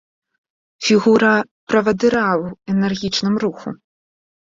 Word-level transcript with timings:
Фігура 0.85 1.33
правадыра 1.73 2.23
ў 2.41 2.77
энергічным 2.77 3.35
руху. 3.45 3.69